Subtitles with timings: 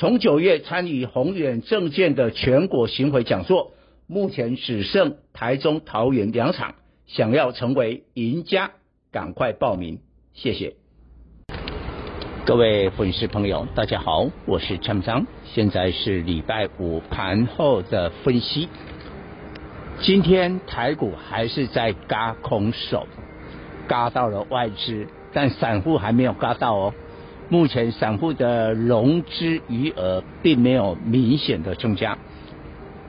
[0.00, 3.72] 从九月参与宏远证券的全国巡回讲座，
[4.06, 6.76] 目前只剩台中、桃园两场，
[7.06, 8.70] 想要成为赢家，
[9.12, 9.98] 赶快报名，
[10.32, 10.72] 谢谢。
[12.46, 18.70] 各位粉丝朋友，大家好，我是陈章，现在是礼拜五盘后的分析。
[20.00, 23.06] 今天台股还是在轧空手，
[23.86, 26.94] 轧到了外资，但散户还没有轧到哦。
[27.50, 32.16] 目前散户的融资余额并没有明显的增加，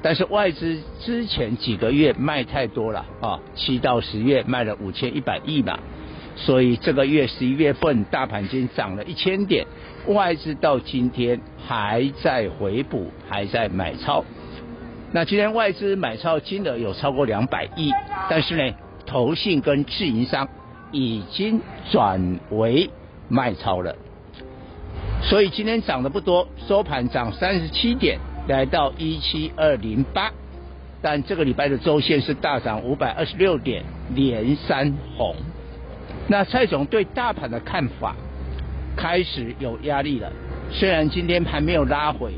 [0.00, 5.78] 但是外资之前几个月卖太多了啊，七到十月卖了五千一百亿嘛，
[6.36, 9.66] 所以这个月十一月份大盘已经涨了一千点，
[10.06, 11.38] 外资到今天
[11.68, 14.24] 还在回补，还在买超。
[15.12, 17.92] 那今天外资买超金额有超过两百亿，
[18.30, 20.48] 但是呢，投信跟自营商
[20.92, 21.60] 已经
[21.90, 22.88] 转为
[23.28, 23.94] 卖超了。
[25.22, 28.18] 所以今天涨得不多，收盘涨三十七点，
[28.48, 30.30] 来到一七二零八。
[31.02, 35.34] 但这个礼拜的周线是大涨五百二十六点，连三红。
[36.26, 38.14] 那蔡总对大盘的看法
[38.96, 40.30] 开始有压力了。
[40.70, 42.32] 虽然今天还没有拉回，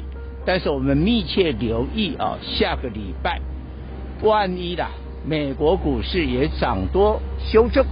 [0.45, 3.41] 但是我们密切留意啊，下个礼拜
[4.23, 4.91] 万一啦，
[5.27, 7.85] 美国股市也涨多修正，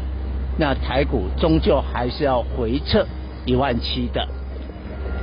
[0.59, 3.07] 那台股终究还是要回撤
[3.45, 4.29] 一万七的。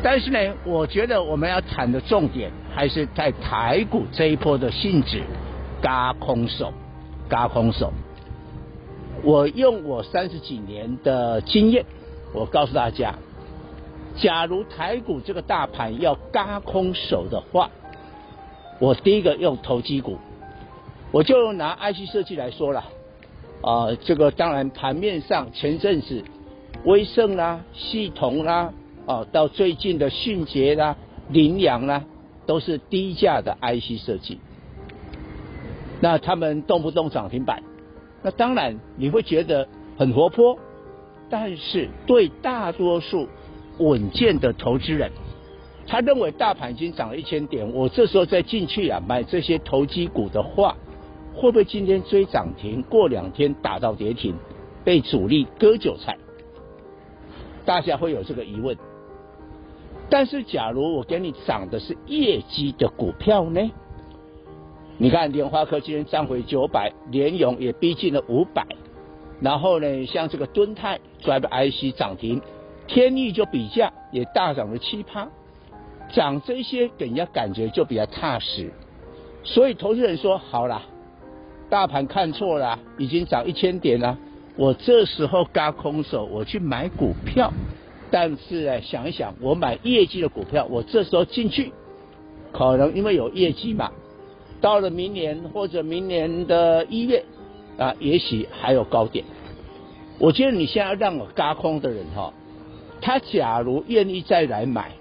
[0.04, 5.24] 但是呢，我觉得我们要谈的重点还是在台股这一波的性质，
[5.82, 6.72] 嘎空手，
[7.28, 7.92] 嘎空手。
[9.24, 11.84] 我用我三十几年的经验，
[12.32, 13.16] 我告诉大家，
[14.16, 17.72] 假如台股这个大盘要嘎空手的话，
[18.80, 20.20] 我第一个用投机股，
[21.12, 22.82] 我就拿 IC 设计来说了，
[23.62, 26.24] 啊、呃，这个当然盘面上前阵子
[26.86, 28.72] 威盛啦、系统啦。
[29.08, 30.98] 哦，到最近的迅捷啦、
[31.30, 32.04] 羚羊啦，
[32.46, 34.40] 都是低价的 IC 设计。
[36.02, 37.64] 那他们动不动涨停板，
[38.22, 40.60] 那当然你会觉得很活泼，
[41.30, 43.30] 但是对大多数
[43.80, 45.10] 稳健的投资人，
[45.88, 50.76] 他认为大盘已经涨了一千点，我这时候再进去啊买这些投机股的话，
[51.34, 54.36] 会不会今天追涨停，过两天打到跌停，
[54.84, 56.18] 被主力割韭菜？
[57.66, 58.78] 大家会有这个疑问。
[60.10, 63.72] 但是，假如我给你涨的是业绩的股票呢？
[64.98, 68.66] 你看，联发科今天涨回九百，联咏也逼近了五百，
[69.42, 72.42] 然后呢，像这个敦泰 Drive IC 涨停，
[72.88, 75.28] 天钰就比价也大涨了七趴，
[76.14, 78.72] 涨这些给人家感觉就比较踏实。
[79.44, 80.82] 所以，投资人说好了，
[81.70, 84.18] 大盘看错了，已经涨一千点了，
[84.56, 87.52] 我这时候嘎空手，我去买股票。
[88.10, 91.74] 但是呢，想一想，我买业绩的股票，我这时候进去，
[92.54, 93.92] 可能因为有业绩嘛，
[94.62, 97.26] 到了明年或者明年的一月
[97.78, 99.26] 啊，也许还有高点。
[100.20, 102.34] 我觉得你现在让我轧空的人哈，
[103.02, 104.92] 他假如愿意再来买，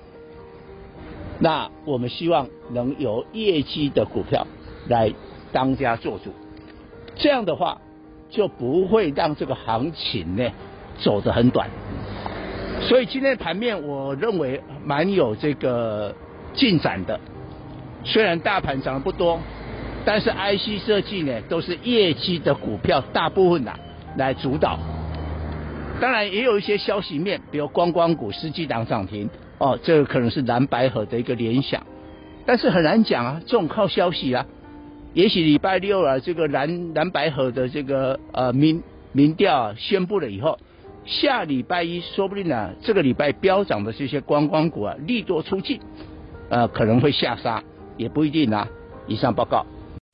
[1.38, 4.46] 那我们希望能由业绩的股票
[4.88, 5.12] 来
[5.52, 6.32] 当家做主，
[7.14, 7.80] 这样的话
[8.28, 10.50] 就不会让这个行情呢
[10.98, 11.70] 走得很短。
[12.82, 16.14] 所以今天盘面，我认为蛮有这个
[16.54, 17.18] 进展的。
[18.04, 19.40] 虽然大盘涨得不多，
[20.04, 23.78] 但是 IC 设计呢都是业绩的股票，大部分呐、啊、
[24.16, 24.78] 来主导。
[26.00, 31.84] 当然也有一些消息面，比如光光股十几档涨停哦，这个可能是蓝白合的一个联想。
[32.44, 34.46] 但是很难讲啊，这种靠消息啊。
[35.14, 40.58] 也许礼拜六啊，这个蓝蓝白合的这个呃民民调啊宣布了以后。
[41.06, 45.80] 下礼拜一说不定呢、这个礼拜飙涨的这些观光股啊，利多出尽，
[46.48, 47.62] 呃，可能会下杀，
[47.96, 48.68] 也不一定啊。
[49.06, 49.64] 以上报告。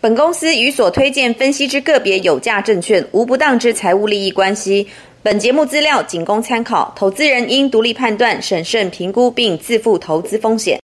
[0.02, 4.86] 本公司与所推荐分析之个别有价证券无不当之财务利益关系。
[5.22, 10.78] 本节目资料仅供参考，投资人应独立判断、审慎评估并自负投资风险。